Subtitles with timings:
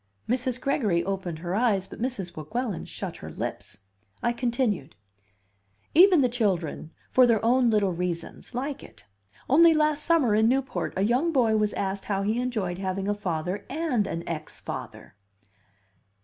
[0.27, 0.59] Mrs.
[0.59, 2.35] Gregory opened her eyes, but Mrs.
[2.35, 3.81] Weguelin shut her lips.
[4.23, 4.95] I continued:
[5.93, 9.05] "Even the children, for their own little reasons, like it.
[9.47, 13.13] Only last summer, in Newport, a young boy was asked how he enjoyed having a
[13.13, 15.13] father and an ex father."